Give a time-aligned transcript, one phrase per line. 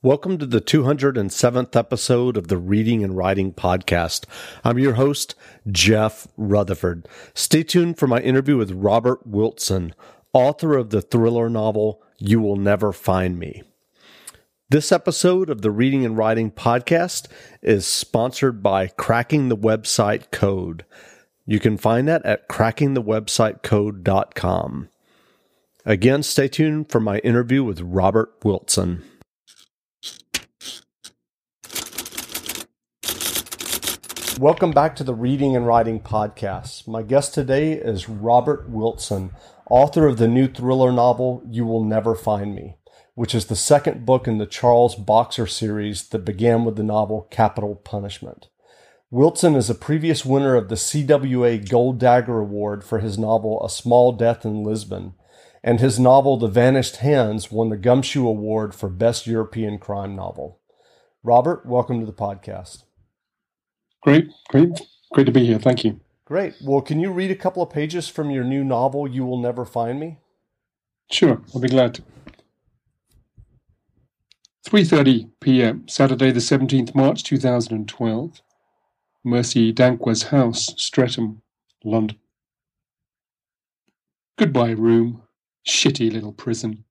[0.00, 4.26] Welcome to the 207th episode of the Reading and Writing Podcast.
[4.62, 5.34] I'm your host,
[5.68, 7.08] Jeff Rutherford.
[7.34, 9.92] Stay tuned for my interview with Robert Wilson,
[10.32, 13.64] author of the thriller novel You Will Never Find Me.
[14.70, 17.26] This episode of the Reading and Writing Podcast
[17.60, 20.84] is sponsored by Cracking the Website Code.
[21.44, 24.88] You can find that at crackingthewebsitecode.com.
[25.84, 29.02] Again, stay tuned for my interview with Robert Wilson.
[34.38, 36.86] Welcome back to the Reading and Writing Podcast.
[36.86, 39.32] My guest today is Robert Wilson,
[39.68, 42.76] author of the new thriller novel You Will Never Find Me,
[43.16, 47.26] which is the second book in the Charles Boxer series that began with the novel
[47.32, 48.46] Capital Punishment.
[49.10, 53.68] Wilson is a previous winner of the CWA Gold Dagger Award for his novel A
[53.68, 55.14] Small Death in Lisbon,
[55.64, 60.60] and his novel The Vanished Hands won the Gumshoe Award for Best European Crime Novel.
[61.24, 62.84] Robert, welcome to the podcast.
[64.02, 64.80] Great, great,
[65.12, 65.58] great to be here.
[65.58, 66.00] Thank you.
[66.24, 66.54] Great.
[66.62, 69.64] Well, can you read a couple of pages from your new novel, You Will Never
[69.64, 70.18] Find Me?
[71.10, 72.00] Sure, I'll be glad
[74.66, 75.88] 3:30 p.m.
[75.88, 78.42] Saturday the 17th March 2012.
[79.24, 81.40] Mercy Danquah's house, Streatham,
[81.82, 82.18] London.
[84.36, 85.22] Goodbye room.
[85.66, 86.84] Shitty little prison.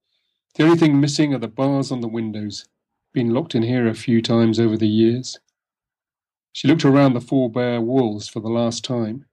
[0.56, 2.66] The only thing missing are the bars on the windows.
[3.12, 5.38] Been locked in here a few times over the years.
[6.52, 9.26] She looked around the four bare walls for the last time.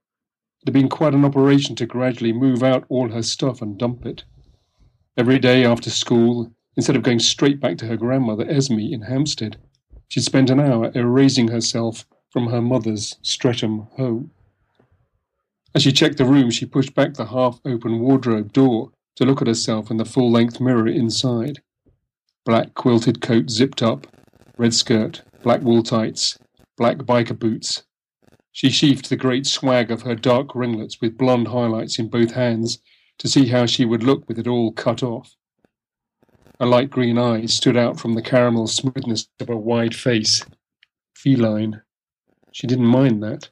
[0.62, 4.04] It had been quite an operation to gradually move out all her stuff and dump
[4.06, 4.24] it.
[5.16, 9.56] Every day after school, instead of going straight back to her grandmother Esme in Hampstead,
[10.08, 14.30] she spent an hour erasing herself from her mother's Streatham home.
[15.74, 19.40] As she checked the room, she pushed back the half open wardrobe door to look
[19.40, 21.60] at herself in the full length mirror inside.
[22.44, 24.06] Black quilted coat zipped up,
[24.56, 26.38] red skirt, black wool tights,
[26.76, 27.84] black biker boots.
[28.52, 32.78] She sheathed the great swag of her dark ringlets with blonde highlights in both hands
[33.18, 35.36] to see how she would look with it all cut off.
[36.58, 40.42] Her light green eyes stood out from the caramel smoothness of her wide face.
[41.14, 41.82] Feline.
[42.52, 43.50] She didn't mind that.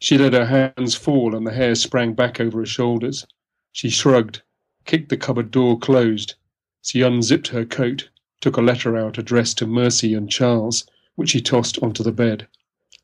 [0.00, 3.26] She let her hands fall and the hair sprang back over her shoulders.
[3.72, 4.42] She shrugged,
[4.84, 6.34] kicked the cupboard door closed.
[6.82, 8.08] She unzipped her coat,
[8.40, 10.84] took a letter out addressed to Mercy and Charles,
[11.16, 12.46] which he tossed onto the bed.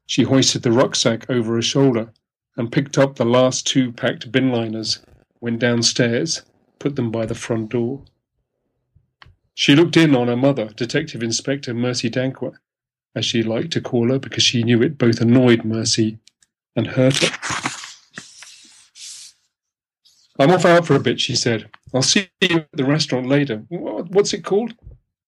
[0.06, 2.12] She hoisted the rucksack over her shoulder
[2.56, 5.00] and picked up the last two packed bin liners,
[5.40, 6.42] went downstairs,
[6.78, 8.04] put them by the front door.
[9.54, 12.54] She looked in on her mother, Detective Inspector Mercy Danquah,
[13.14, 16.18] as she liked to call her because she knew it both annoyed Mercy
[16.74, 17.38] and hurt her.
[20.38, 21.68] I'm off out for a bit, she said.
[21.94, 23.58] I'll see you at the restaurant later.
[23.68, 24.74] What's it called?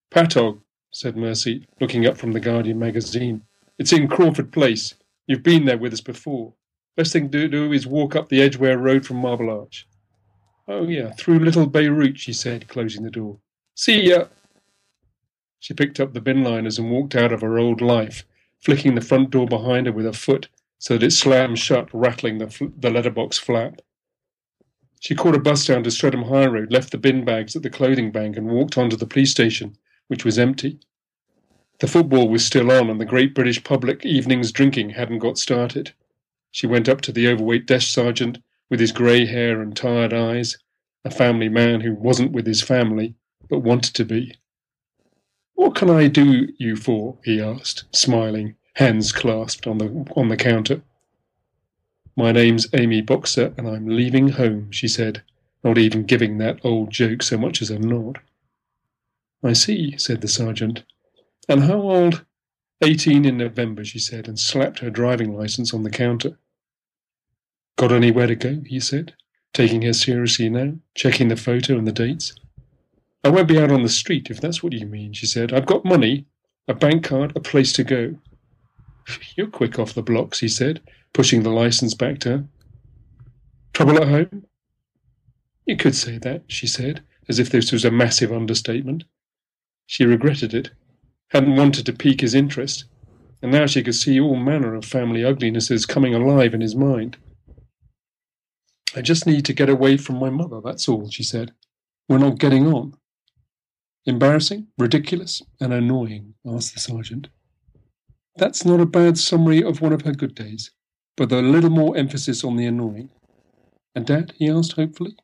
[0.09, 0.59] Patogh,
[0.95, 3.41] said Mercy, looking up from the Guardian magazine.
[3.77, 4.93] It's in Crawford Place.
[5.27, 6.53] You've been there with us before.
[6.95, 9.85] Best thing to do is walk up the Edgware Road from Marble Arch.
[10.69, 13.39] Oh, yeah, through Little Beirut, she said, closing the door.
[13.75, 14.27] See ya!
[15.59, 18.23] She picked up the bin liners and walked out of her old life,
[18.61, 20.47] flicking the front door behind her with her foot
[20.79, 23.81] so that it slammed shut, rattling the, fl- the letterbox flap.
[25.01, 27.69] She caught a bus down to Streatham High Road, left the bin bags at the
[27.69, 29.75] clothing bank, and walked on to the police station,
[30.07, 30.79] which was empty.
[31.79, 35.93] The football was still on, and the great British public evening's drinking hadn't got started.
[36.51, 38.37] She went up to the overweight desk sergeant
[38.69, 40.57] with his grey hair and tired eyes,
[41.03, 43.15] a family man who wasn't with his family,
[43.49, 44.35] but wanted to be.
[45.55, 47.17] What can I do you for?
[47.23, 50.81] he asked, smiling, hands clasped on the on the counter.
[52.15, 55.21] My name's Amy Boxer, and I'm leaving home, she said,
[55.63, 58.19] not even giving that old joke so much as a nod.
[59.45, 60.83] I see, said the sergeant.
[61.47, 62.25] And how old?
[62.83, 66.37] Eighteen in November, she said, and slapped her driving license on the counter.
[67.77, 68.61] Got anywhere to go?
[68.65, 69.13] he said,
[69.53, 72.33] taking her seriously now, checking the photo and the dates.
[73.23, 75.53] I won't be out on the street, if that's what you mean, she said.
[75.53, 76.25] I've got money,
[76.67, 78.15] a bank card, a place to go.
[79.35, 80.81] You're quick off the blocks, he said,
[81.13, 82.45] pushing the license back to her.
[83.73, 84.45] Trouble at home?
[85.65, 89.03] You could say that, she said, as if this was a massive understatement.
[89.85, 90.71] She regretted it,
[91.29, 92.85] hadn't wanted to pique his interest,
[93.41, 97.17] and now she could see all manner of family uglinesses coming alive in his mind.
[98.95, 101.53] I just need to get away from my mother, that's all, she said.
[102.07, 102.93] We're not getting on.
[104.05, 107.27] Embarrassing, ridiculous, and annoying, asked the sergeant.
[108.37, 110.71] That's not a bad summary of one of her good days,
[111.17, 113.09] but a little more emphasis on the annoying.
[113.95, 114.33] And Dad?
[114.37, 115.15] he asked hopefully.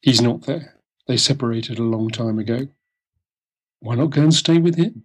[0.00, 0.76] He's not there.
[1.06, 2.68] They separated a long time ago.
[3.80, 5.04] Why not go and stay with him?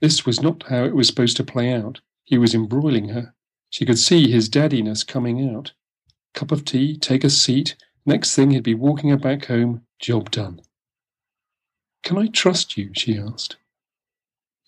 [0.00, 2.00] This was not how it was supposed to play out.
[2.24, 3.34] He was embroiling her.
[3.70, 5.72] She could see his daddiness coming out.
[6.34, 7.76] Cup of tea, take a seat.
[8.04, 10.60] Next thing he'd be walking her back home, job done.
[12.02, 12.90] Can I trust you?
[12.94, 13.56] she asked,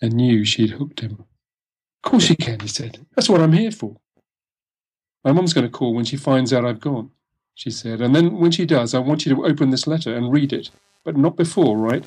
[0.02, 1.24] and knew she'd hooked him.
[2.02, 3.06] Of course you can, he said.
[3.14, 3.96] That's what I'm here for.
[5.24, 7.10] My mum's going to call when she finds out I've gone,
[7.54, 10.32] she said, and then when she does, I want you to open this letter and
[10.32, 10.70] read it,
[11.04, 12.04] but not before, right?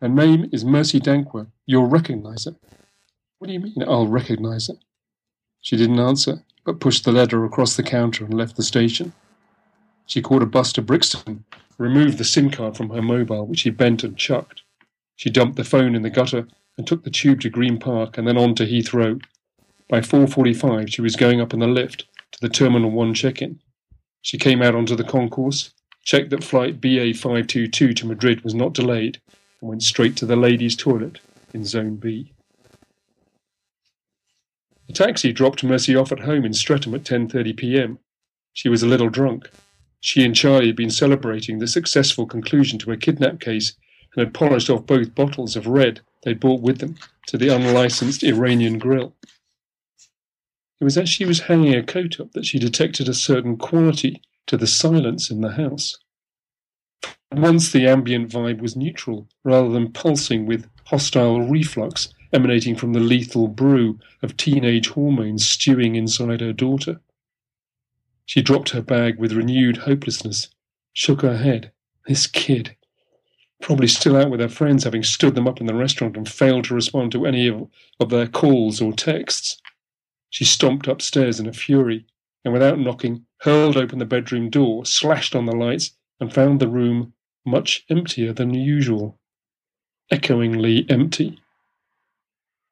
[0.00, 1.48] Her name is Mercy Danquah.
[1.66, 2.56] You'll recognize her.
[3.38, 4.74] What do you mean, I'll recognize her?
[5.60, 9.12] She didn't answer, but pushed the letter across the counter and left the station.
[10.06, 11.44] She caught a bus to Brixton,
[11.76, 14.62] removed the SIM card from her mobile, which she bent and chucked.
[15.16, 16.48] She dumped the phone in the gutter
[16.78, 19.22] and took the tube to Green Park and then on to Heathrow.
[19.86, 23.60] By 4.45 she was going up in the lift to the Terminal 1 check-in.
[24.22, 25.74] She came out onto the concourse,
[26.04, 29.20] checked that flight BA522 to Madrid was not delayed,
[29.60, 31.20] and went straight to the ladies' toilet
[31.52, 32.32] in Zone B.
[34.86, 37.98] The taxi dropped Mercy off at home in Streatham at 10:30 p.m.
[38.52, 39.50] She was a little drunk.
[40.00, 43.76] She and Charlie had been celebrating the successful conclusion to a kidnap case
[44.14, 46.96] and had polished off both bottles of red they'd brought with them
[47.26, 49.14] to the unlicensed Iranian grill.
[50.80, 54.22] It was as she was hanging her coat up that she detected a certain quality
[54.46, 55.98] to the silence in the house.
[57.32, 63.00] Once the ambient vibe was neutral, rather than pulsing with hostile reflux emanating from the
[63.00, 67.00] lethal brew of teenage hormones stewing inside her daughter.
[68.26, 70.48] She dropped her bag with renewed hopelessness,
[70.92, 71.72] shook her head.
[72.06, 72.76] This kid.
[73.60, 76.64] Probably still out with her friends, having stood them up in the restaurant and failed
[76.66, 77.68] to respond to any of,
[77.98, 79.60] of their calls or texts.
[80.30, 82.06] She stomped upstairs in a fury,
[82.44, 86.68] and without knocking, hurled open the bedroom door, slashed on the lights, and found the
[86.68, 87.14] room
[87.44, 89.18] much emptier than usual.
[90.12, 91.40] Echoingly empty.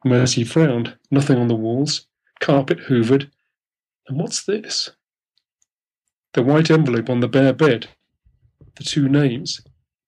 [0.04, 0.96] Mercy frowned.
[1.10, 2.06] Nothing on the walls.
[2.40, 3.30] Carpet hoovered.
[4.06, 4.90] And what's this?
[6.34, 7.88] The white envelope on the bare bed.
[8.76, 9.60] The two names.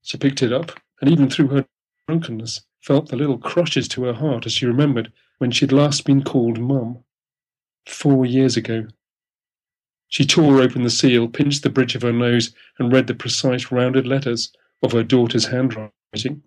[0.02, 1.66] She picked it up, and even through her
[2.06, 6.22] drunkenness, felt the little crushes to her heart as she remembered when she'd last been
[6.22, 7.04] called Mum.
[7.86, 8.86] Four years ago.
[10.10, 13.72] She tore open the seal, pinched the bridge of her nose, and read the precise
[13.72, 14.52] rounded letters
[14.82, 16.42] of her daughter's handwriting.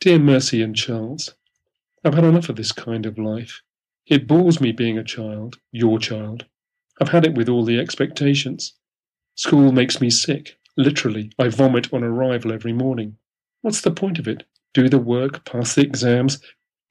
[0.00, 1.34] Dear Mercy and Charles,
[2.04, 3.60] I've had enough of this kind of life.
[4.06, 6.44] It bores me being a child, your child.
[7.00, 8.74] I've had it with all the expectations.
[9.34, 10.56] School makes me sick.
[10.76, 13.16] Literally, I vomit on arrival every morning.
[13.62, 14.44] What's the point of it?
[14.74, 16.40] Do the work, pass the exams,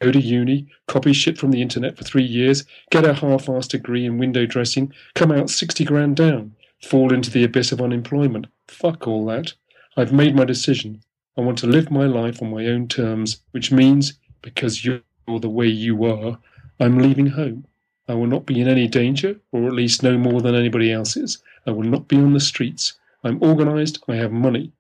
[0.01, 4.05] go to uni, copy shit from the internet for three years, get a half-assed degree
[4.05, 8.47] in window dressing, come out 60 grand down, fall into the abyss of unemployment.
[8.67, 9.53] Fuck all that.
[9.95, 11.03] I've made my decision.
[11.37, 15.49] I want to live my life on my own terms, which means because you're the
[15.49, 16.37] way you are,
[16.79, 17.65] I'm leaving home.
[18.07, 21.15] I will not be in any danger, or at least no more than anybody else
[21.15, 21.41] is.
[21.65, 22.93] I will not be on the streets.
[23.23, 24.03] I'm organized.
[24.07, 24.71] I have money.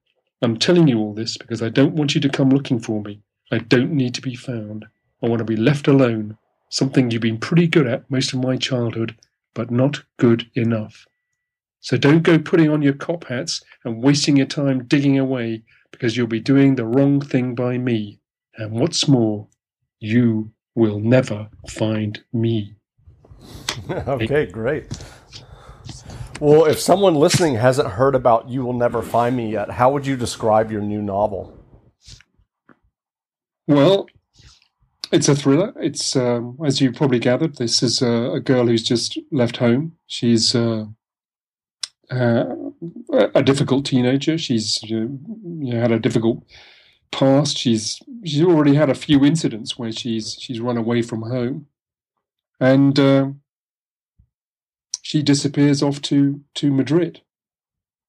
[0.41, 3.21] I'm telling you all this because I don't want you to come looking for me.
[3.51, 4.87] I don't need to be found.
[5.23, 6.37] I want to be left alone.
[6.69, 9.15] Something you've been pretty good at most of my childhood,
[9.53, 11.05] but not good enough.
[11.79, 16.15] So don't go putting on your cop hats and wasting your time digging away because
[16.15, 18.19] you'll be doing the wrong thing by me.
[18.55, 19.47] And what's more,
[19.99, 22.75] you will never find me.
[23.89, 24.85] okay, great.
[26.39, 30.07] Well, if someone listening hasn't heard about You Will Never Find Me yet, how would
[30.07, 31.57] you describe your new novel?
[33.67, 34.07] Well,
[35.11, 35.73] it's a thriller.
[35.77, 39.93] It's, um, as you probably gathered, this is a, a girl who's just left home.
[40.07, 40.85] She's uh,
[42.09, 42.45] uh,
[43.11, 44.37] a difficult teenager.
[44.37, 46.43] She's you know, had a difficult
[47.11, 47.57] past.
[47.57, 51.67] She's she's already had a few incidents where she's she's run away from home,
[52.59, 53.29] and uh,
[55.01, 57.21] she disappears off to to Madrid.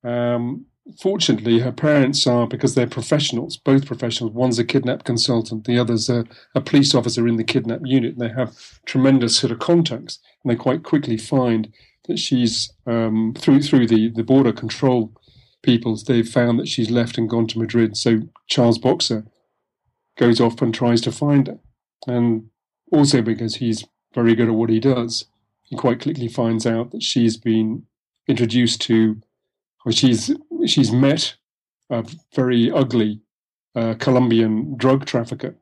[0.04, 0.66] Um,
[1.00, 4.32] fortunately, her parents are because they're professionals, both professionals.
[4.32, 6.24] One's a kidnap consultant, the other's a,
[6.54, 8.18] a police officer in the kidnap unit.
[8.18, 11.72] They have tremendous sort of contacts, and they quite quickly find
[12.08, 15.12] that she's um, through through the the border control
[15.62, 17.96] people, They've found that she's left and gone to Madrid.
[17.96, 19.24] So Charles Boxer
[20.18, 21.58] goes off and tries to find her,
[22.06, 22.48] and
[22.90, 23.84] also because he's
[24.14, 25.26] very good at what he does,
[25.62, 27.86] he quite quickly finds out that she's been
[28.28, 29.20] introduced to,
[29.86, 30.30] or she's
[30.66, 31.37] she's met
[31.90, 32.04] a
[32.35, 33.21] very ugly
[33.75, 35.57] uh, Colombian drug trafficker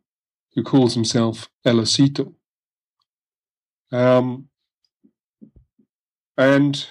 [0.54, 2.34] who calls himself El Osito.
[3.92, 4.48] Um,
[6.36, 6.86] and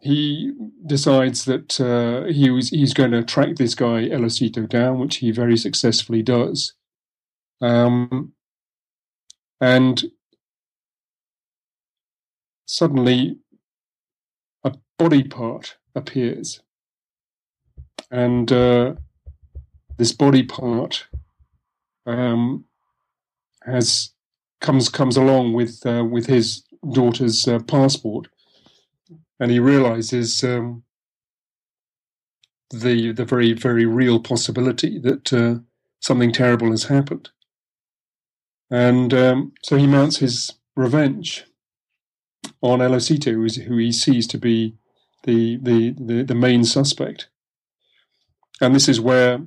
[0.00, 0.52] he
[0.86, 5.16] decides that uh, he was he's going to track this guy El Osito down, which
[5.16, 6.74] he very successfully does.
[7.60, 8.32] Um,
[9.60, 10.04] and
[12.66, 13.38] suddenly,
[14.62, 16.60] a body part appears,
[18.10, 18.94] and uh,
[19.96, 21.06] this body part
[22.06, 22.64] um,
[23.64, 24.10] has
[24.60, 28.28] comes comes along with uh, with his daughter's uh, passport.
[29.40, 30.82] And he realizes um,
[32.70, 35.60] the the very very real possibility that uh,
[36.00, 37.30] something terrible has happened,
[38.70, 41.44] and um, so he mounts his revenge
[42.60, 44.76] on El Osito, who he sees to be
[45.24, 47.28] the, the the the main suspect,
[48.60, 49.40] and this is where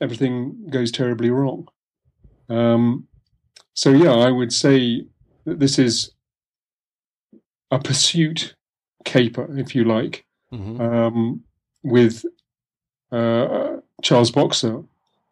[0.00, 1.68] everything goes terribly wrong.
[2.48, 3.08] Um,
[3.74, 5.06] so yeah, I would say
[5.44, 6.12] that this is
[7.70, 8.54] a pursuit
[9.04, 10.80] caper, if you like, mm-hmm.
[10.80, 11.42] um,
[11.82, 12.24] with
[13.12, 14.82] uh, Charles Boxer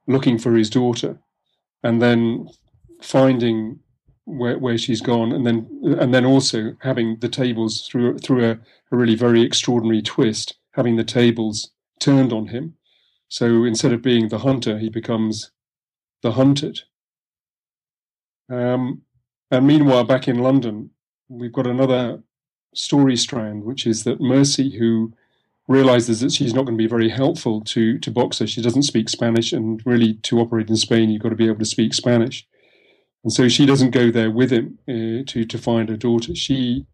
[0.06, 1.18] looking for his daughter,
[1.82, 2.48] and then
[3.02, 3.78] finding
[4.24, 5.68] where, where she's gone, and then
[6.00, 8.52] and then also having the tables through through a,
[8.92, 11.70] a really very extraordinary twist, having the tables
[12.04, 12.74] turned on him.
[13.28, 15.50] So instead of being the hunter, he becomes
[16.22, 16.76] the hunted.
[18.50, 19.02] Um,
[19.50, 20.90] and meanwhile, back in London,
[21.28, 22.22] we've got another
[22.74, 25.12] story strand, which is that Mercy, who
[25.66, 29.08] realizes that she's not going to be very helpful to to Boxer, she doesn't speak
[29.08, 32.46] Spanish, and really to operate in Spain, you've got to be able to speak Spanish.
[33.22, 36.34] And so she doesn't go there with him uh, to to find her daughter.
[36.34, 36.86] She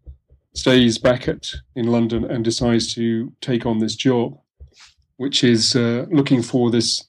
[0.54, 4.38] stays back at in London and decides to take on this job,
[5.20, 7.04] which is uh, looking for this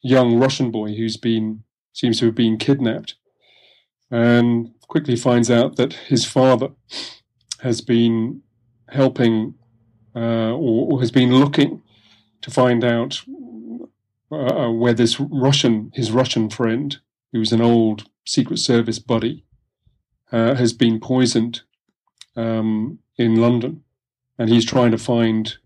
[0.00, 3.16] young Russian boy who's been seems to have been kidnapped,
[4.10, 6.70] and quickly finds out that his father
[7.60, 8.40] has been
[8.88, 9.54] helping
[10.16, 11.82] uh, or, or, has been looking
[12.40, 13.20] to find out
[14.32, 16.96] uh, uh, where this Russian, his Russian friend,
[17.32, 19.44] who's an old Secret Service buddy,
[20.32, 21.60] uh, has been poisoned
[22.36, 23.84] um, in London,
[24.38, 25.58] and he's trying to find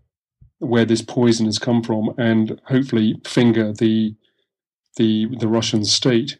[0.63, 4.15] where this poison has come from and hopefully finger the
[4.97, 6.39] the the Russian state.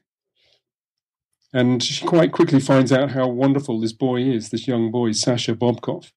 [1.53, 5.53] And she quite quickly finds out how wonderful this boy is, this young boy, Sasha
[5.53, 6.11] Bobkov.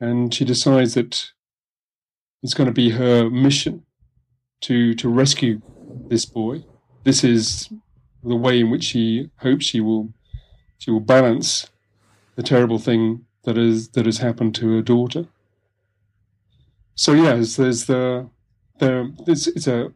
[0.00, 1.30] And she decides that
[2.42, 3.84] it's going to be her mission
[4.62, 5.60] to, to rescue
[6.08, 6.64] this boy.
[7.04, 7.68] This is
[8.24, 10.12] the way in which she hopes she will
[10.78, 11.68] she will balance
[12.36, 15.26] the terrible thing that is that has happened to her daughter.
[16.94, 18.28] So yes, there's the
[18.78, 19.92] there it's, it's a,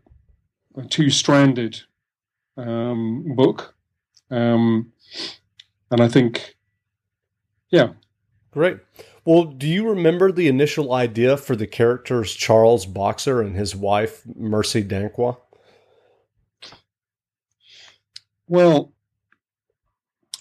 [0.77, 1.81] a two stranded
[2.57, 3.75] um, book
[4.31, 4.93] um,
[5.91, 6.57] and I think,
[7.71, 7.91] yeah.
[8.51, 8.79] Great.
[9.25, 14.23] Well, do you remember the initial idea for the characters Charles Boxer and his wife
[14.35, 15.37] Mercy Danquah?
[18.49, 18.93] Well,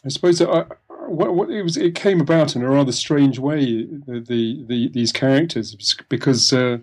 [0.06, 0.66] I suppose I,
[1.10, 3.84] what, what, it was it came about in a rather strange way.
[3.84, 5.76] The, the, the these characters
[6.10, 6.80] because uh,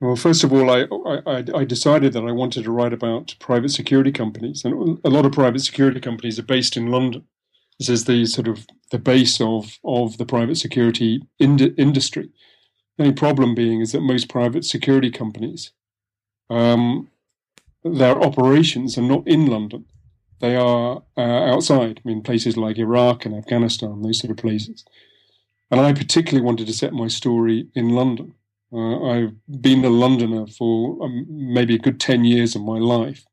[0.00, 0.86] well, first of all, I,
[1.26, 5.24] I, I decided that I wanted to write about private security companies, and a lot
[5.24, 7.24] of private security companies are based in London.
[7.78, 12.30] This is the sort of the base of of the private security ind- industry.
[12.98, 15.72] The only problem being is that most private security companies,
[16.50, 17.10] um,
[17.82, 19.86] their operations are not in London;
[20.40, 22.00] they are uh, outside.
[22.04, 24.84] I mean, places like Iraq and Afghanistan, those sort of places.
[25.70, 28.34] And I particularly wanted to set my story in London
[28.72, 33.24] uh, I've been a Londoner for um, maybe a good 10 years of my life,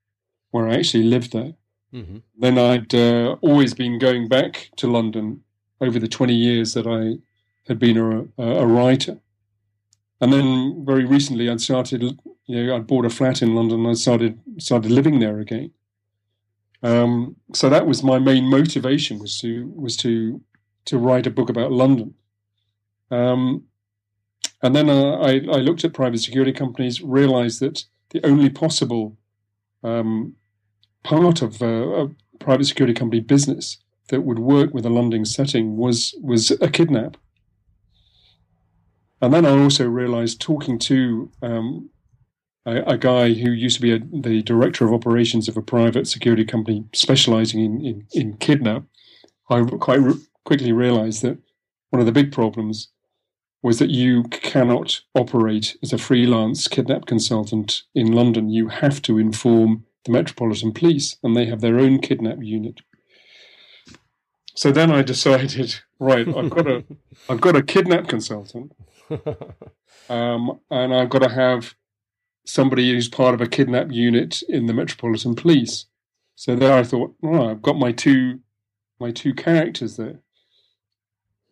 [0.51, 1.53] where I actually lived there.
[1.93, 2.17] Mm-hmm.
[2.37, 5.43] Then I'd uh, always been going back to London
[5.81, 7.19] over the 20 years that I
[7.67, 9.19] had been a, a, writer.
[10.21, 12.01] And then very recently I'd started,
[12.45, 15.71] you know, I'd bought a flat in London and I started, started living there again.
[16.83, 20.41] Um, so that was my main motivation was to, was to,
[20.85, 22.13] to write a book about London.
[23.09, 23.63] Um,
[24.61, 29.17] and then uh, I, I, looked at private security companies, realized that the only possible
[29.83, 30.35] um,
[31.03, 32.09] part of uh, a
[32.39, 33.77] private security company business
[34.09, 37.17] that would work with a London setting was was a kidnap.
[39.21, 41.89] And then I also realized, talking to um,
[42.65, 46.07] a, a, guy who used to be a, the director of operations of a private
[46.07, 48.83] security company specializing in, in, in kidnap,
[49.49, 51.37] I quite re- quickly realized that
[51.89, 52.89] one of the big problems
[53.61, 58.49] was that you cannot operate as a freelance kidnap consultant in London.
[58.49, 62.81] You have to inform the Metropolitan Police, and they have their own kidnap unit.
[64.53, 66.83] so then I decided, right, I've got a,
[67.29, 68.73] I've got a kidnap consultant,
[70.09, 71.73] um, and I've got to have
[72.45, 75.85] somebody who's part of a kidnap unit in the Metropolitan Police.
[76.35, 78.39] So there, I thought, oh, I've got my two,
[78.99, 80.19] my two characters there.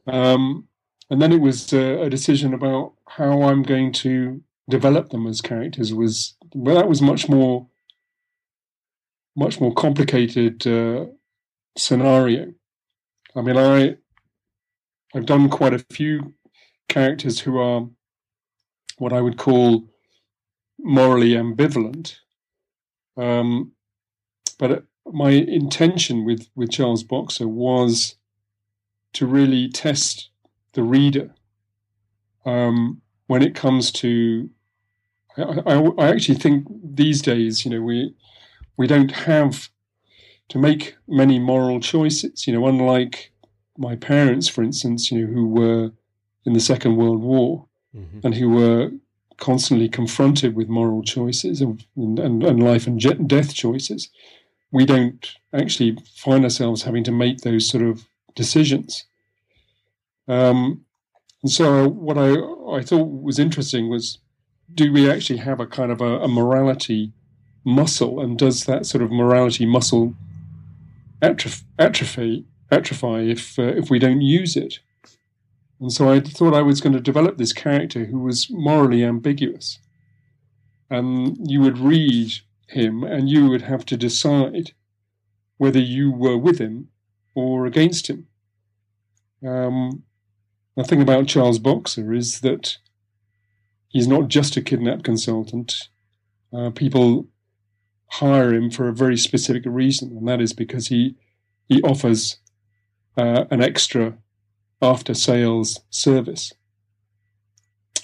[0.08, 0.68] Um,
[1.10, 5.42] and then it was uh, a decision about how I'm going to develop them as
[5.42, 5.94] characters.
[5.94, 7.68] Was well, that was much more,
[9.36, 11.06] much more complicated uh,
[11.78, 12.54] scenario.
[13.36, 13.98] I mean, I
[15.14, 16.34] I've done quite a few
[16.88, 17.88] characters who are
[18.98, 19.91] what I would call
[20.84, 22.18] morally ambivalent.
[23.18, 23.74] Um,
[24.58, 28.16] but my intention with, with Charles Boxer was
[29.14, 30.30] to really test
[30.74, 31.34] the reader
[32.46, 34.50] um, when it comes to.
[35.38, 38.14] I, I, I, actually think these days, you know, we
[38.78, 39.70] we don't have
[40.50, 42.48] to make many moral choices.
[42.48, 43.32] You know, unlike
[43.78, 45.92] my parents, for instance, you know, who were
[46.46, 48.20] in the Second World War mm-hmm.
[48.24, 48.92] and who were
[49.42, 54.10] constantly confronted with moral choices and, and, and life and death choices,
[54.72, 59.06] we don't actually find ourselves having to make those sort of decisions.
[60.28, 60.86] Um,
[61.42, 62.36] and so, what I,
[62.78, 64.20] I thought was interesting was
[64.74, 67.12] do we actually have a kind of a, a morality
[67.66, 70.16] muscle, and does that sort of morality muscle
[71.22, 74.80] atrophy, atrophy, atrophy if, uh, if we don't use it?
[75.82, 79.80] And so I thought I was going to develop this character who was morally ambiguous.
[80.92, 82.34] And you would read
[82.68, 84.74] him and you would have to decide
[85.58, 86.90] whether you were with him
[87.34, 88.28] or against him.
[89.46, 90.04] Um,
[90.76, 92.78] the thing about Charles Boxer is that
[93.88, 95.90] he's not just a kidnap consultant.
[96.54, 97.28] Uh, people
[98.08, 101.16] hire him for a very specific reason, and that is because he
[101.68, 102.38] he offers
[103.18, 104.18] uh, an extra
[104.82, 106.54] after sales service.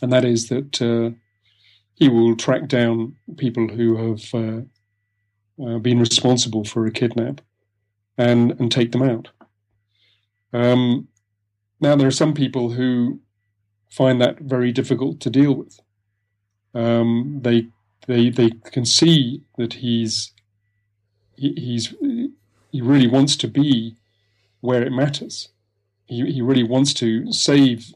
[0.01, 1.15] And that is that uh,
[1.95, 4.61] he will track down people who have uh,
[5.63, 7.41] uh, been responsible for a kidnap
[8.17, 9.29] and, and take them out.
[10.53, 11.07] Um,
[11.79, 13.19] now, there are some people who
[13.89, 15.79] find that very difficult to deal with.
[16.73, 17.67] Um, they,
[18.07, 20.31] they, they can see that he's,
[21.35, 21.95] he, he's,
[22.71, 23.95] he really wants to be
[24.61, 25.49] where it matters
[26.07, 27.93] he, he really wants to save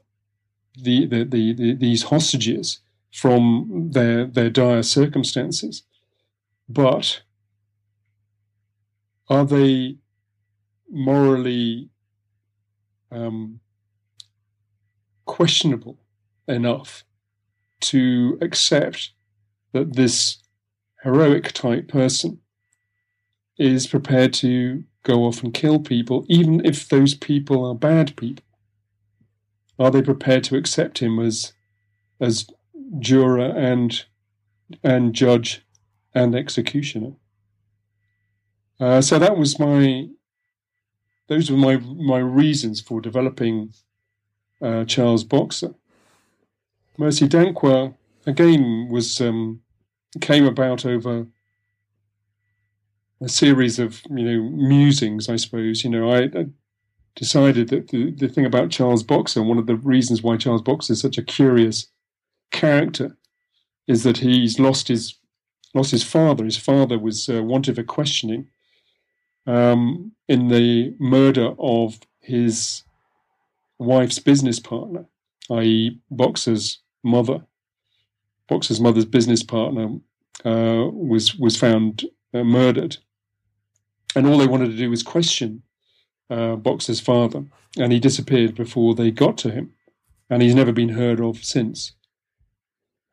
[0.75, 2.79] the, the, the, the, these hostages
[3.11, 5.83] from their their dire circumstances,
[6.69, 7.21] but
[9.29, 9.97] are they
[10.89, 11.89] morally
[13.11, 13.59] um,
[15.25, 15.97] questionable
[16.47, 17.03] enough
[17.81, 19.11] to accept
[19.73, 20.37] that this
[21.03, 22.39] heroic type person
[23.57, 28.43] is prepared to go off and kill people, even if those people are bad people?
[29.79, 31.53] Are they prepared to accept him as
[32.19, 32.47] as
[32.99, 34.03] juror and
[34.83, 35.65] and judge
[36.13, 37.13] and executioner?
[38.79, 40.07] Uh, so that was my
[41.27, 43.73] those were my my reasons for developing
[44.61, 45.73] uh, Charles Boxer.
[46.97, 47.95] Mercy Danquah
[48.27, 49.61] again was um,
[50.19, 51.25] came about over
[53.21, 55.83] a series of you know musings, I suppose.
[55.83, 56.47] You know, I, I
[57.15, 60.93] decided that the, the thing about Charles Boxer, one of the reasons why Charles Boxer
[60.93, 61.87] is such a curious
[62.51, 63.17] character,
[63.87, 65.15] is that he's lost his
[65.73, 66.43] lost his father.
[66.43, 68.49] His father was uh, wanted for questioning
[69.45, 72.83] um, in the murder of his
[73.77, 75.05] wife's business partner,
[75.51, 77.45] i.e., Boxer's mother.
[78.47, 79.89] Boxer's mother's business partner
[80.43, 82.97] uh, was was found uh, murdered
[84.15, 85.63] and all they wanted to do was question
[86.29, 87.43] uh, Boxer's father,
[87.77, 89.73] and he disappeared before they got to him,
[90.29, 91.93] and he's never been heard of since.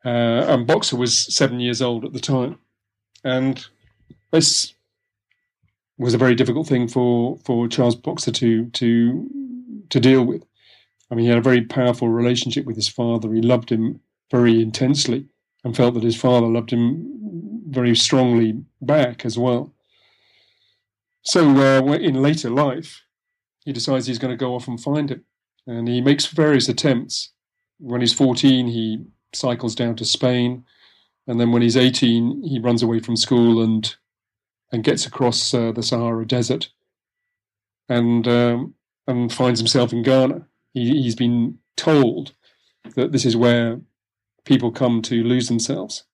[0.05, 2.57] Uh, and Boxer was seven years old at the time,
[3.23, 3.65] and
[4.31, 4.73] this
[5.97, 9.29] was a very difficult thing for for Charles Boxer to to
[9.89, 10.43] to deal with.
[11.11, 13.33] I mean, he had a very powerful relationship with his father.
[13.33, 13.99] He loved him
[14.31, 15.25] very intensely,
[15.63, 19.73] and felt that his father loved him very strongly back as well.
[21.29, 23.03] So uh, in later life,
[23.63, 25.21] he decides he's going to go off and find it.
[25.67, 27.33] And he makes various attempts.
[27.77, 30.65] When he's 14, he cycles down to Spain.
[31.27, 33.95] And then when he's 18, he runs away from school and
[34.71, 36.69] and gets across uh, the Sahara Desert
[37.87, 38.73] and um,
[39.05, 40.47] and finds himself in Ghana.
[40.73, 42.33] He, he's been told
[42.95, 43.81] that this is where
[44.45, 46.05] people come to lose themselves.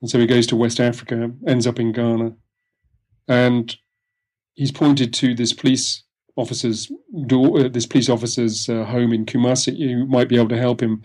[0.00, 2.34] And so he goes to West Africa, ends up in Ghana,
[3.28, 3.76] and
[4.54, 6.02] he's pointed to this police
[6.36, 6.90] officer's
[7.26, 10.82] door, uh, this police officer's uh, home in Kumasi, you might be able to help
[10.82, 11.02] him,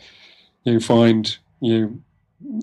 [0.63, 1.99] you know, find you know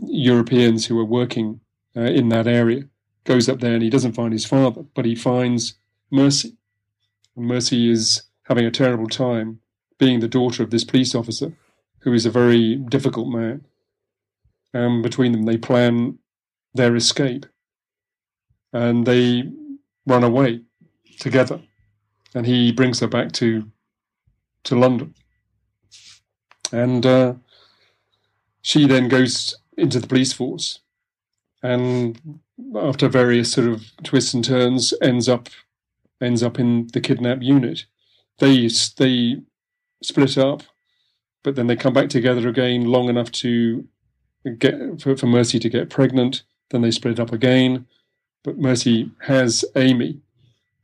[0.07, 1.61] Europeans who are working
[1.97, 2.85] uh, in that area.
[3.25, 5.75] Goes up there and he doesn't find his father, but he finds
[6.11, 6.57] Mercy.
[7.37, 9.61] And Mercy is having a terrible time
[9.99, 11.53] being the daughter of this police officer,
[12.01, 13.65] who is a very difficult man.
[14.75, 16.19] And between them, they plan
[16.75, 17.47] their escape,
[18.73, 19.45] and they
[20.07, 20.63] run away
[21.19, 21.61] together.
[22.35, 23.71] And he brings her back to
[24.65, 25.15] to London,
[26.71, 27.35] and uh,
[28.63, 30.79] she then goes into the police force,
[31.63, 32.41] and
[32.77, 35.49] after various sort of twists and turns, ends up
[36.21, 37.85] ends up in the kidnap unit.
[38.39, 39.43] They they
[40.03, 40.63] split up,
[41.43, 43.87] but then they come back together again long enough to
[44.59, 46.45] get for, for Mercy to get pregnant.
[46.71, 47.87] Then they split up again,
[48.45, 50.21] but Mercy has Amy,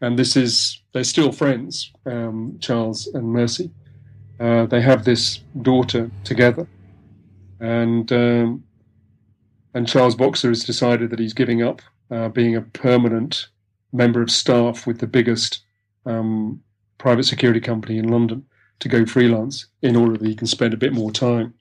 [0.01, 3.71] and this is they're still friends, um, Charles and Mercy.
[4.41, 6.67] Uh, they have this daughter together,
[7.61, 8.65] and um,
[9.75, 13.49] and Charles Boxer has decided that he's giving up uh, being a permanent
[13.93, 15.63] member of staff with the biggest
[16.07, 16.63] um,
[16.99, 18.45] private security company in London
[18.81, 21.55] to go freelance in order that he can spend a bit more time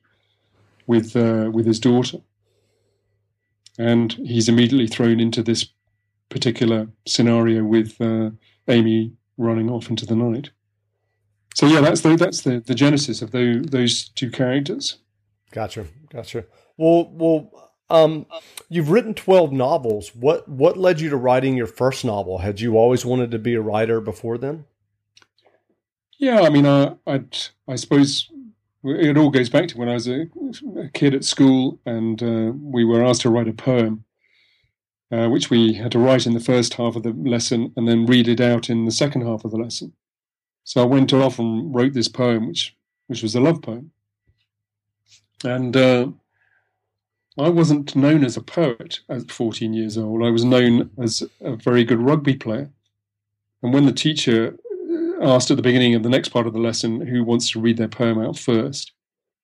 [0.86, 2.18] with uh, with his daughter.
[3.78, 5.68] And he's immediately thrown into this
[6.28, 8.30] particular scenario with uh,
[8.68, 10.50] Amy running off into the night.
[11.54, 14.98] So yeah, that's the that's the, the genesis of those those two characters.
[15.50, 16.44] Gotcha, gotcha.
[16.76, 18.26] Well, well, um,
[18.68, 20.14] you've written twelve novels.
[20.14, 22.38] What what led you to writing your first novel?
[22.38, 24.66] Had you always wanted to be a writer before then?
[26.18, 27.22] Yeah, I mean, I i
[27.66, 28.30] I suppose
[28.84, 30.26] it all goes back to when I was a,
[30.76, 34.04] a kid at school, and uh, we were asked to write a poem,
[35.10, 38.06] uh, which we had to write in the first half of the lesson and then
[38.06, 39.92] read it out in the second half of the lesson.
[40.64, 43.90] So I went off and wrote this poem, which which was a love poem,
[45.42, 46.08] and uh,
[47.38, 50.22] I wasn't known as a poet at 14 years old.
[50.22, 52.70] I was known as a very good rugby player,
[53.62, 54.58] and when the teacher
[55.22, 57.76] asked at the beginning of the next part of the lesson who wants to read
[57.76, 58.92] their poem out first.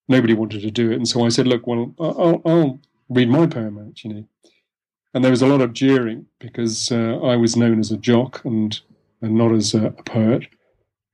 [0.09, 3.46] Nobody wanted to do it, and so I said, "Look, well, I'll, I'll read my
[3.46, 4.24] poem out," you know.
[5.14, 8.44] And there was a lot of jeering because uh, I was known as a jock
[8.44, 8.79] and
[9.22, 10.48] and not as a, a poet.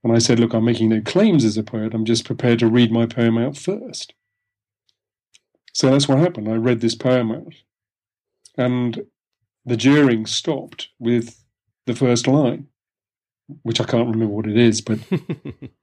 [0.03, 1.93] And I said, "Look, I'm making no claims as a poet.
[1.93, 4.13] I'm just prepared to read my poem out first.
[5.73, 6.49] So that's what happened.
[6.49, 7.53] I read this poem out,
[8.57, 9.05] and
[9.63, 11.45] the jeering stopped with
[11.85, 12.67] the first line
[13.63, 14.99] which I can't remember what it is, but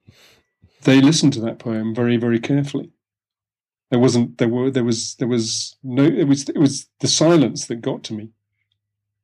[0.83, 2.91] they listened to that poem very, very carefully.
[3.89, 7.65] There wasn't there were there was there was no it was it was the silence
[7.67, 8.29] that got to me.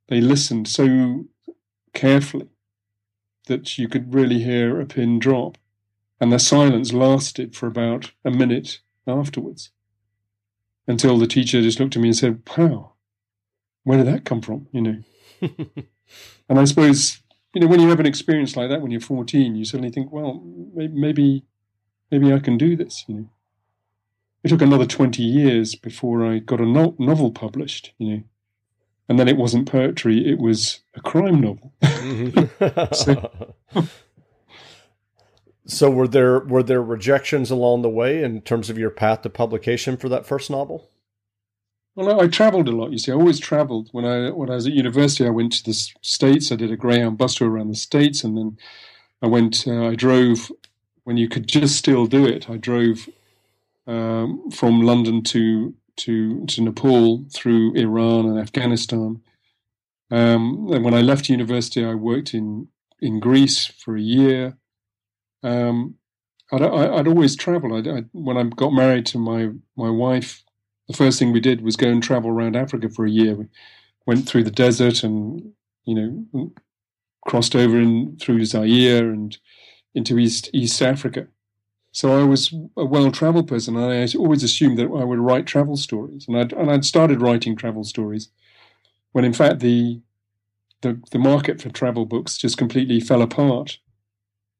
[0.08, 1.26] They listened so
[1.94, 2.50] carefully
[3.48, 5.58] that you could really hear a pin drop.
[6.20, 9.72] And the silence lasted for about a minute afterwards.
[10.88, 12.94] Until the teacher just looked at me and said, Wow,
[13.84, 14.68] where did that come from?
[14.72, 15.04] You know.
[16.50, 17.22] and I suppose
[17.56, 20.12] you know, when you have an experience like that when you're 14, you suddenly think,
[20.12, 20.44] well,
[20.76, 21.46] maybe,
[22.12, 23.06] maybe I can do this.
[23.08, 23.30] You know,
[24.46, 27.94] it took another 20 years before I got a no- novel published.
[27.98, 28.24] You know,
[29.10, 31.74] and then it wasn't poetry; it was a crime novel.
[32.94, 33.56] so,
[35.66, 39.32] so, were there were there rejections along the way in terms of your path to
[39.32, 40.92] publication for that first novel?
[41.96, 42.92] Well, I travelled a lot.
[42.92, 43.90] You see, I always travelled.
[43.94, 46.52] When I when I was at university, I went to the states.
[46.52, 48.60] I did a Greyhound bus tour around the states, and then
[49.24, 49.68] I went.
[49.68, 50.52] Uh, I drove
[51.04, 52.48] when you could just still do it.
[52.48, 53.10] I drove
[53.88, 59.22] um, from London to to to Nepal through Iran and Afghanistan.
[60.12, 62.68] Um, and when I left university, I worked in
[63.00, 64.58] in Greece for a year.
[65.44, 65.96] Um,
[66.52, 67.88] I'd, I'd, always travelled.
[67.88, 70.46] I, when I got married to my my wife
[70.88, 73.36] the first thing we did was go and travel around Africa for a year.
[73.36, 73.48] We
[74.06, 75.54] went through the desert and
[75.86, 75.96] you
[76.34, 76.52] know
[77.26, 79.38] crossed over in through Zaire and
[79.94, 81.28] into East East Africa.
[81.96, 85.78] So I was a well-traveled person, and I always assumed that I would write travel
[85.78, 88.28] stories, and I'd and I'd started writing travel stories
[89.14, 90.02] when in fact the
[90.82, 93.80] the, the market for travel books just completely fell apart.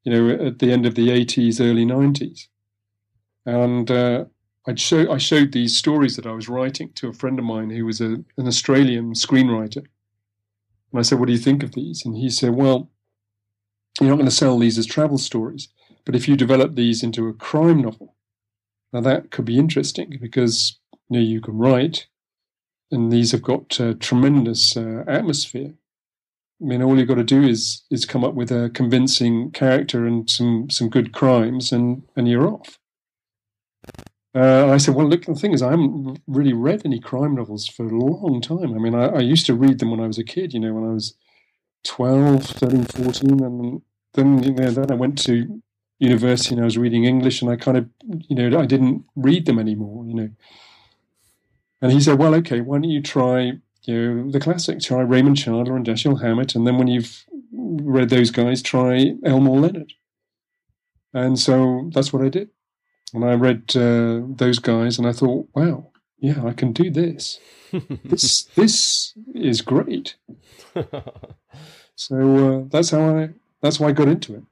[0.04, 2.46] You know, at the end of the 80s, early 90s,
[3.44, 4.24] and uh,
[4.66, 7.68] I'd show, I showed these stories that I was writing to a friend of mine
[7.68, 9.84] who was a, an Australian screenwriter.
[10.92, 12.06] And I said, What do you think of these?
[12.06, 12.88] And he said, Well,
[14.00, 15.68] you're not going to sell these as travel stories,
[16.06, 18.14] but if you develop these into a crime novel,
[18.92, 20.78] now that could be interesting because
[21.10, 22.06] you know you can write,
[22.90, 25.74] and these have got tremendous uh, atmosphere.
[26.62, 30.06] I mean, all you've got to do is is come up with a convincing character
[30.06, 32.78] and some some good crimes, and and you're off.
[34.34, 37.66] Uh, I said, well, look, the thing is, I haven't really read any crime novels
[37.66, 38.74] for a long time.
[38.74, 40.74] I mean, I, I, used to read them when I was a kid, you know,
[40.74, 41.14] when I was
[41.84, 43.42] 12, 13, 14.
[43.42, 45.62] And then, you know, then I went to
[45.98, 47.88] university and I was reading English and I kind of,
[48.28, 50.30] you know, I didn't read them anymore, you know.
[51.80, 55.36] And he said, well, okay, why don't you try, you know, the classics, try Raymond
[55.36, 56.54] Chandler and Dashiell Hammett.
[56.54, 59.92] And then when you've read those guys, try Elmore Leonard.
[61.12, 62.50] And so that's what I did.
[63.14, 67.38] And I read uh, those guys, and I thought, wow, yeah, I can do this.
[68.04, 70.16] this this is great.
[71.94, 73.30] so uh, that's how I
[73.62, 74.42] that's why I got into it.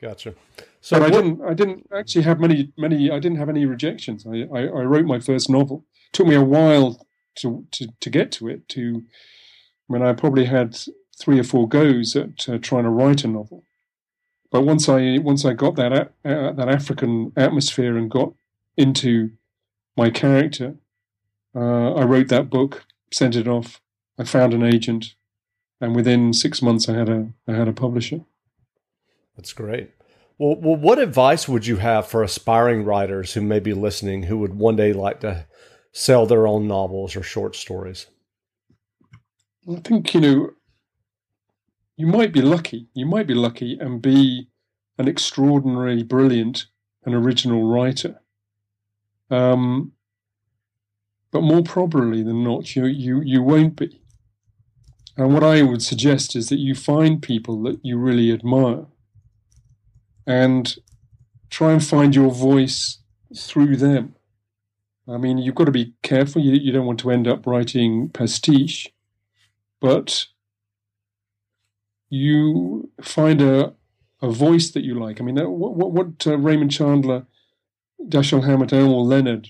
[0.00, 0.34] Gotcha.
[0.80, 4.26] So but I didn't I didn't actually have many many I didn't have any rejections.
[4.26, 5.84] I, I, I wrote my first novel.
[6.08, 8.68] It took me a while to, to to get to it.
[8.70, 9.02] To
[9.88, 10.78] I mean, I probably had
[11.18, 13.64] three or four goes at uh, trying to write a novel.
[14.50, 18.32] But once I once I got that uh, that African atmosphere and got
[18.76, 19.30] into
[19.96, 20.76] my character,
[21.54, 23.80] uh, I wrote that book, sent it off.
[24.18, 25.14] I found an agent,
[25.80, 28.22] and within six months, I had a I had a publisher.
[29.36, 29.90] That's great.
[30.40, 34.38] Well, well, what advice would you have for aspiring writers who may be listening who
[34.38, 35.44] would one day like to
[35.92, 38.06] sell their own novels or short stories?
[39.70, 40.50] I think you know
[41.98, 42.88] you might be lucky.
[42.94, 44.48] You might be lucky and be
[44.96, 46.64] an extraordinarily brilliant
[47.04, 48.22] and original writer.
[49.28, 49.92] Um,
[51.32, 54.00] but more probably than not, you, you, you won't be.
[55.18, 58.86] And what I would suggest is that you find people that you really admire
[60.26, 60.76] and
[61.50, 62.98] try and find your voice
[63.36, 64.14] through them.
[65.08, 66.42] I mean, you've got to be careful.
[66.42, 68.88] You, you don't want to end up writing pastiche,
[69.80, 70.26] but
[72.08, 73.74] you find a
[74.22, 75.20] a voice that you like.
[75.20, 77.26] I mean, what what, what uh, Raymond Chandler,
[78.02, 79.48] Dashiell Hammett, Elmore Leonard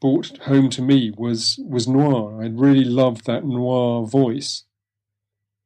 [0.00, 2.42] brought home to me was was noir.
[2.42, 4.64] I really loved that noir voice,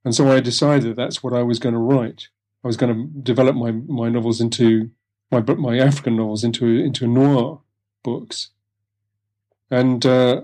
[0.04, 2.28] and so I decided that's what I was going to write.
[2.68, 4.90] I was going to develop my my novels into
[5.30, 7.62] my my African novels into into noir
[8.04, 8.50] books,
[9.70, 10.42] and uh,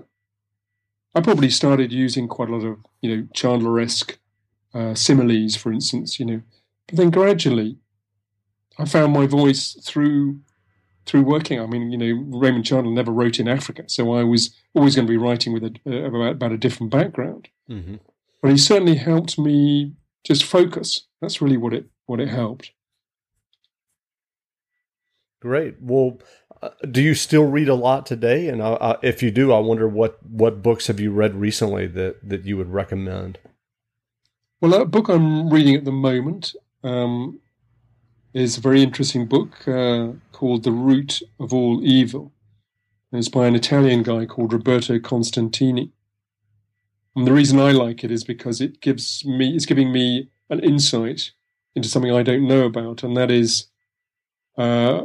[1.13, 4.17] I probably started using quite a lot of you know Chandler-esque
[4.73, 6.41] uh, similes, for instance, you know.
[6.87, 7.77] But then gradually,
[8.79, 10.39] I found my voice through
[11.05, 11.59] through working.
[11.61, 15.05] I mean, you know, Raymond Chandler never wrote in Africa, so I was always going
[15.05, 17.49] to be writing with a, uh, about, about a different background.
[17.69, 17.97] Mm-hmm.
[18.41, 21.05] But he certainly helped me just focus.
[21.21, 22.71] That's really what it what it helped.
[25.41, 25.75] Great.
[25.79, 26.19] Well,
[26.61, 28.47] uh, do you still read a lot today?
[28.47, 31.87] And uh, uh, if you do, I wonder what what books have you read recently
[31.87, 33.37] that that you would recommend?
[34.61, 37.39] Well, a book I'm reading at the moment um,
[38.33, 42.31] is a very interesting book uh, called The Root of All Evil.
[43.11, 45.91] And it's by an Italian guy called Roberto Constantini.
[47.15, 50.59] And the reason I like it is because it gives me, it's giving me an
[50.59, 51.31] insight
[51.75, 53.67] into something I don't know about, and that is
[54.57, 55.01] uh,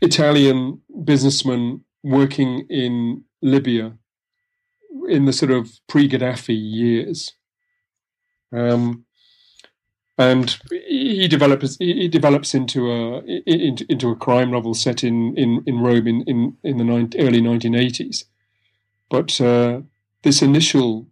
[0.00, 3.96] Italian businessmen working in Libya
[5.08, 7.32] in the sort of pre-Gaddafi years.
[8.52, 9.04] Um,
[10.18, 15.62] and he develops he develops into a into, into a crime novel set in in,
[15.66, 18.24] in Rome in in, in the 19, early 1980s.
[19.08, 19.80] But uh,
[20.22, 21.08] this initial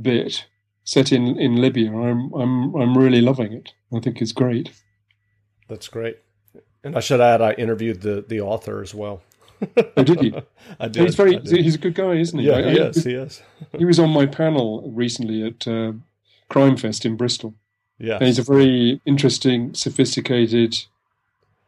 [0.00, 0.46] bit
[0.86, 3.74] set in, in Libya, I'm I'm I'm really loving it.
[3.94, 4.70] I think it's great.
[5.68, 6.18] That's great.
[6.82, 9.22] And I should add, I interviewed the the author as well.
[9.96, 10.42] oh, did you?
[10.80, 11.02] I did.
[11.02, 11.36] He's very.
[11.36, 11.64] Did.
[11.64, 12.46] He's a good guy, isn't he?
[12.46, 13.04] Yeah, I, he is.
[13.04, 13.42] He is.
[13.76, 15.92] he was on my panel recently at uh,
[16.48, 17.54] Crime Fest in Bristol.
[17.98, 20.84] Yeah, and he's a very interesting, sophisticated,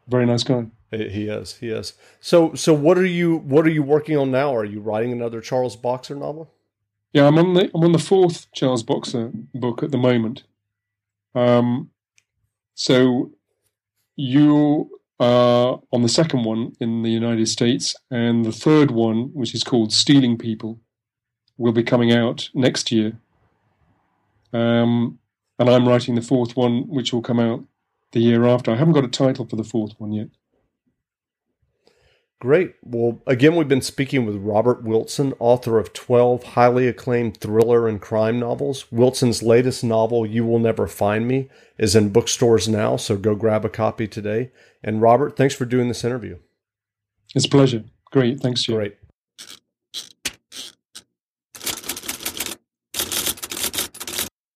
[0.07, 0.67] very nice guy.
[0.91, 1.57] He is.
[1.57, 1.93] He is.
[2.19, 3.37] So, so what are you?
[3.37, 4.55] What are you working on now?
[4.55, 6.51] Are you writing another Charles Boxer novel?
[7.13, 10.43] Yeah, I'm on the I'm on the fourth Charles Boxer book at the moment.
[11.35, 11.89] Um,
[12.75, 13.31] so
[14.15, 19.53] you are on the second one in the United States, and the third one, which
[19.53, 20.79] is called Stealing People,
[21.57, 23.19] will be coming out next year
[24.53, 25.19] um,
[25.57, 27.63] and I'm writing the fourth one, which will come out
[28.11, 28.71] the year after.
[28.71, 30.29] I haven't got a title for the fourth one yet.
[32.39, 32.75] Great.
[32.81, 37.99] Well, again, we've been speaking with Robert Wilson, author of 12 highly acclaimed thriller and
[37.99, 38.89] crime novels.
[38.91, 43.65] Wilson's latest novel, You Will Never Find Me, is in bookstores now, so go grab
[43.65, 44.51] a copy today.
[44.81, 46.37] And Robert, thanks for doing this interview.
[47.35, 47.83] It's a pleasure.
[48.11, 48.39] Great.
[48.39, 48.75] Thanks, you.
[48.75, 48.95] Great.